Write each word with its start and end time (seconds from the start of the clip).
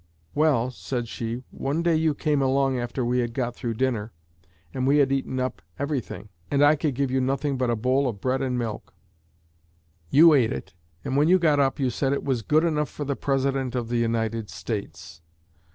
"Well," 0.33 0.71
said 0.71 1.07
she, 1.07 1.43
"one 1.51 1.83
day 1.83 1.93
you 1.95 2.15
came 2.15 2.41
along 2.41 2.79
after 2.79 3.05
we 3.05 3.19
had 3.19 3.35
got 3.35 3.55
through 3.55 3.75
dinner, 3.75 4.11
and 4.73 4.87
we 4.87 4.97
had 4.97 5.11
eaten 5.11 5.39
up 5.39 5.61
everything, 5.77 6.29
and 6.49 6.63
I 6.63 6.75
could 6.75 6.95
give 6.95 7.11
you 7.11 7.21
nothing 7.21 7.55
but 7.55 7.69
a 7.69 7.75
bowl 7.75 8.07
of 8.07 8.19
bread 8.19 8.41
and 8.41 8.57
milk; 8.57 8.95
you 10.09 10.33
ate 10.33 10.51
it, 10.51 10.73
and 11.05 11.15
when 11.17 11.27
you 11.27 11.37
got 11.37 11.59
up 11.59 11.79
you 11.79 11.91
said 11.91 12.13
it 12.13 12.23
was 12.25 12.41
good 12.41 12.63
enough 12.63 12.89
for 12.89 13.05
the 13.05 13.15
President 13.15 13.75
of 13.75 13.89
the 13.89 13.97
United 13.99 14.49
States." 14.49 15.21